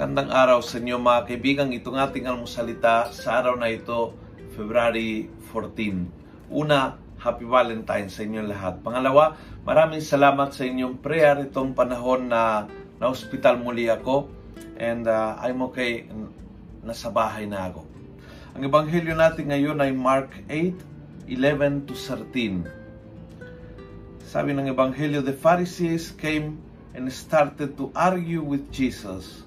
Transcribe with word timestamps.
Magandang 0.00 0.32
araw 0.32 0.64
sa 0.64 0.80
inyo 0.80 0.96
mga 0.96 1.28
kaibigan. 1.28 1.76
Itong 1.76 2.00
ating 2.00 2.24
almusalita 2.24 3.12
sa 3.12 3.36
araw 3.36 3.60
na 3.60 3.68
ito, 3.68 4.16
February 4.56 5.28
14. 5.52 6.48
Una, 6.48 6.96
Happy 7.20 7.44
Valentine 7.44 8.08
sa 8.08 8.24
inyong 8.24 8.48
lahat. 8.48 8.80
Pangalawa, 8.80 9.36
maraming 9.60 10.00
salamat 10.00 10.56
sa 10.56 10.64
inyong 10.64 11.04
prayer 11.04 11.44
itong 11.44 11.76
panahon 11.76 12.32
na 12.32 12.64
na-hospital 12.96 13.60
muli 13.60 13.92
ako 13.92 14.24
and 14.80 15.04
uh, 15.04 15.36
I'm 15.36 15.60
okay. 15.68 16.08
Nasa 16.80 17.12
bahay 17.12 17.44
na 17.44 17.68
ako. 17.68 17.84
Ang 18.56 18.72
ebanghelyo 18.72 19.12
natin 19.12 19.52
ngayon 19.52 19.84
ay 19.84 19.92
Mark 19.92 20.32
8, 20.48 21.28
11 21.28 21.84
to 21.84 21.92
13. 21.92 22.64
Sabi 24.24 24.56
ng 24.56 24.64
ebanghelyo, 24.64 25.20
the 25.20 25.36
Pharisees 25.36 26.16
came 26.16 26.56
and 26.96 27.04
started 27.12 27.76
to 27.76 27.92
argue 27.92 28.40
with 28.40 28.64
Jesus, 28.72 29.44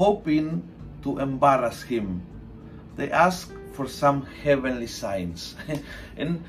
hoping 0.00 0.64
to 1.04 1.20
embarrass 1.20 1.84
him. 1.84 2.24
They 2.96 3.12
asked 3.12 3.52
for 3.76 3.84
some 3.84 4.24
heavenly 4.24 4.88
signs. 4.88 5.52
and 6.20 6.40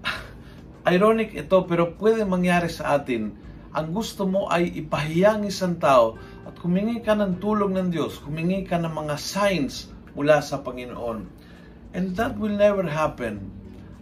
ironic 0.88 1.36
ito 1.36 1.68
pero 1.68 1.92
pwede 2.00 2.24
mangyari 2.24 2.72
sa 2.72 2.96
atin. 2.96 3.36
Ang 3.76 3.92
gusto 3.92 4.24
mo 4.24 4.48
ay 4.48 4.72
ipahiyang 4.72 5.44
isang 5.44 5.76
tao 5.76 6.16
at 6.48 6.56
kumingi 6.56 7.04
ka 7.04 7.12
ng 7.12 7.42
tulong 7.44 7.76
ng 7.76 7.88
Diyos, 7.92 8.22
kumingi 8.24 8.64
ka 8.64 8.80
ng 8.80 8.94
mga 8.96 9.20
signs 9.20 9.92
mula 10.16 10.40
sa 10.40 10.64
Panginoon. 10.64 11.28
And 11.92 12.16
that 12.16 12.40
will 12.40 12.56
never 12.56 12.86
happen. 12.86 13.52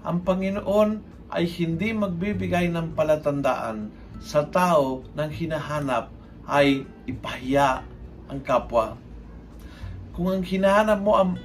Ang 0.07 0.23
Panginoon 0.23 1.03
ay 1.33 1.49
hindi 1.49 1.91
magbibigay 1.97 2.69
ng 2.71 2.93
palatandaan 2.93 3.91
sa 4.21 4.47
tao 4.47 5.03
nang 5.17 5.33
hinahanap 5.33 6.13
ay 6.47 6.85
ipahiya 7.09 7.92
ang 8.33 8.41
kapwa. 8.41 8.97
Kung 10.17 10.33
ang 10.33 10.41
hinahanap 10.41 10.99
mo 11.05 11.13
ang 11.21 11.37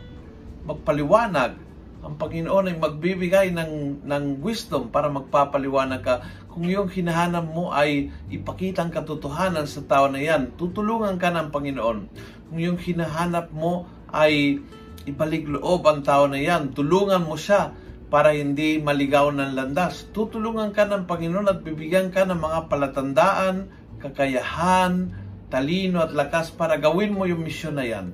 magpaliwanag, 0.63 1.67
ang 2.07 2.16
Panginoon 2.16 2.71
ay 2.71 2.77
magbibigay 2.79 3.47
ng, 3.52 4.05
ng 4.07 4.23
wisdom 4.39 4.88
para 4.88 5.11
magpapaliwanag 5.11 6.02
ka. 6.03 6.23
Kung 6.47 6.63
yung 6.63 6.88
hinahanap 6.88 7.44
mo 7.52 7.75
ay 7.75 8.13
ipakita 8.31 8.88
ang 8.88 8.91
katotohanan 8.95 9.67
sa 9.67 9.83
tao 9.83 10.07
na 10.07 10.23
yan, 10.23 10.55
tutulungan 10.55 11.19
ka 11.19 11.33
ng 11.35 11.52
Panginoon. 11.52 11.99
Kung 12.47 12.59
yung 12.63 12.79
hinahanap 12.79 13.51
mo 13.51 13.91
ay 14.16 14.63
ibalik 15.03 15.51
loob 15.51 15.83
ang 15.83 15.99
tao 16.03 16.31
na 16.31 16.39
yan, 16.39 16.72
tulungan 16.72 17.27
mo 17.27 17.35
siya 17.35 17.75
para 18.07 18.31
hindi 18.31 18.79
maligaw 18.79 19.27
ng 19.35 19.51
landas. 19.51 20.07
Tutulungan 20.16 20.72
ka 20.72 20.88
ng 20.88 21.07
Panginoon 21.11 21.51
at 21.51 21.59
bibigyan 21.59 22.07
ka 22.07 22.23
ng 22.23 22.39
mga 22.39 22.72
palatandaan, 22.72 23.67
kakayahan, 23.99 25.11
talino 25.48 26.03
at 26.03 26.12
lakas 26.12 26.52
para 26.52 26.76
gawin 26.76 27.16
mo 27.16 27.23
yung 27.23 27.44
misyon 27.44 27.80
na 27.80 27.86
yan. 27.88 28.12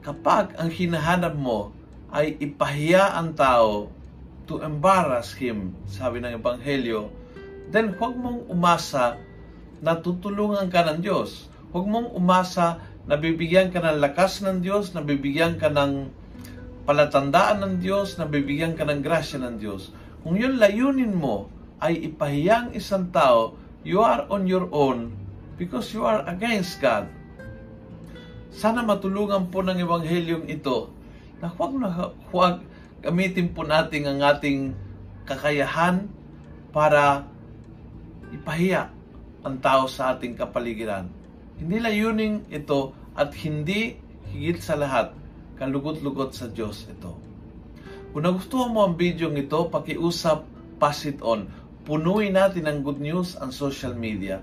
Kapag 0.00 0.56
ang 0.56 0.72
hinahanap 0.72 1.36
mo 1.36 1.72
ay 2.12 2.36
ipahiya 2.40 3.16
ang 3.16 3.36
tao 3.36 3.92
to 4.44 4.60
embarrass 4.60 5.32
him, 5.36 5.72
sabi 5.88 6.20
ng 6.20 6.40
Ebanghelyo, 6.40 7.08
then 7.72 7.96
huwag 7.96 8.16
mong 8.16 8.48
umasa 8.48 9.16
na 9.80 9.96
tutulungan 9.96 10.68
ka 10.68 10.84
ng 10.88 11.00
Diyos. 11.04 11.48
Huwag 11.72 11.84
mong 11.88 12.12
umasa 12.16 12.80
na 13.04 13.20
bibigyan 13.20 13.68
ka 13.68 13.80
ng 13.84 14.00
lakas 14.00 14.40
ng 14.40 14.64
Diyos, 14.64 14.96
na 14.96 15.04
bibigyan 15.04 15.60
ka 15.60 15.68
ng 15.68 16.08
palatandaan 16.88 17.60
ng 17.60 17.74
Diyos, 17.80 18.16
na 18.16 18.24
bibigyan 18.24 18.76
ka 18.76 18.88
ng 18.88 19.04
grasya 19.04 19.40
ng 19.40 19.60
Diyos. 19.60 19.92
Kung 20.24 20.40
yun 20.40 20.56
layunin 20.56 21.12
mo 21.12 21.52
ay 21.84 22.00
ipahiyang 22.08 22.72
isang 22.72 23.12
tao, 23.12 23.56
you 23.84 24.00
are 24.00 24.24
on 24.32 24.48
your 24.48 24.68
own 24.72 25.23
because 25.58 25.90
you 25.94 26.02
are 26.02 26.22
against 26.26 26.78
God. 26.82 27.06
Sana 28.54 28.86
matulungan 28.86 29.50
po 29.50 29.62
ng 29.66 29.74
Evanghelyong 29.74 30.46
ito 30.46 30.90
na 31.42 31.50
huwag 31.50 31.72
na 31.74 31.88
huwag 32.30 32.62
gamitin 33.02 33.50
po 33.50 33.66
natin 33.66 34.06
ang 34.06 34.20
ating 34.22 34.72
kakayahan 35.26 36.06
para 36.70 37.26
ipahiya 38.30 38.94
ang 39.42 39.58
tao 39.60 39.90
sa 39.90 40.14
ating 40.14 40.38
kapaligiran. 40.38 41.10
Hindi 41.58 41.78
layunin 41.82 42.46
ito 42.50 42.94
at 43.14 43.30
hindi 43.42 43.98
higit 44.30 44.58
sa 44.58 44.74
lahat 44.74 45.14
kalugot-lugot 45.58 46.34
sa 46.34 46.50
Diyos 46.50 46.86
ito. 46.90 47.14
Kung 48.10 48.22
nagustuhan 48.22 48.70
mo 48.70 48.86
ang 48.86 48.94
video 48.94 49.30
ito, 49.34 49.66
pakiusap, 49.70 50.46
pass 50.78 51.02
it 51.06 51.18
on. 51.22 51.50
Punuin 51.82 52.34
natin 52.34 52.66
ang 52.70 52.82
good 52.86 52.98
news 53.02 53.34
ang 53.38 53.50
social 53.50 53.94
media. 53.94 54.42